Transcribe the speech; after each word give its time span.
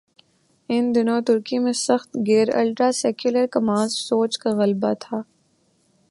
ان 0.69 0.83
دنوں 0.95 1.21
ترکی 1.27 1.57
میں 1.63 1.73
سخت 1.87 2.09
گیر 2.27 2.47
الٹرا 2.59 2.89
سیکولر 3.01 3.45
کمالسٹ 3.51 3.97
سوچ 4.09 4.37
کا 4.37 4.49
غلبہ 4.57 4.93
تھا۔ 4.99 5.21